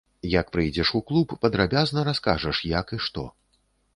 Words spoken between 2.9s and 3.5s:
і што.